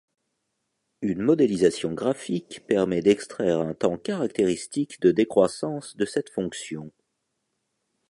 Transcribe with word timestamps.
Une 1.03 1.21
modélisation 1.21 1.93
graphique 1.93 2.65
permet 2.65 3.03
d'extraire 3.03 3.59
un 3.59 3.75
temps 3.75 3.99
caractéristique 3.99 4.99
de 5.01 5.11
décroissance 5.11 5.95
de 5.95 6.05
cette 6.05 6.31
fonction. 6.31 6.89